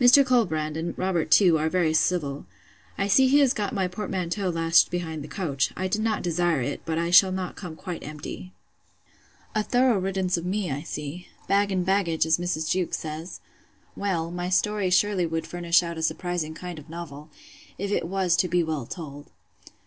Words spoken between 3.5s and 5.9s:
got my portmanteau lashed behind the coach. I